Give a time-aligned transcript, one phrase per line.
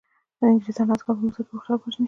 [0.49, 1.99] انګریزانو عسکر په مصر کې خلک وژني.